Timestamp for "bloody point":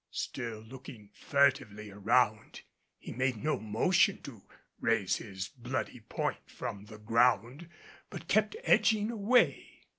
5.49-6.49